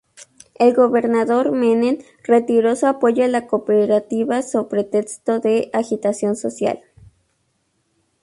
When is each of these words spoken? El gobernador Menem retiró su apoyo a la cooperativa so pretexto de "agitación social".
El 0.55 0.73
gobernador 0.73 1.51
Menem 1.51 1.99
retiró 2.23 2.75
su 2.75 2.87
apoyo 2.87 3.23
a 3.23 3.27
la 3.27 3.45
cooperativa 3.45 4.41
so 4.41 4.67
pretexto 4.67 5.39
de 5.39 5.69
"agitación 5.73 6.35
social". 6.35 6.81